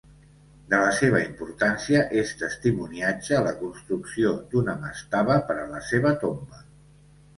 [0.69, 6.65] De la seva importància és testimoniatge la construcció d'una mastaba per a la seva tomba.